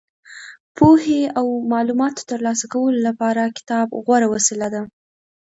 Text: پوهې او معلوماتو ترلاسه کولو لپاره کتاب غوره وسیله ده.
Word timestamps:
پوهې 0.77 1.21
او 1.37 1.47
معلوماتو 1.71 2.27
ترلاسه 2.31 2.65
کولو 2.73 2.99
لپاره 3.07 3.53
کتاب 3.57 3.87
غوره 4.05 4.27
وسیله 4.33 4.67
ده. 4.73 4.81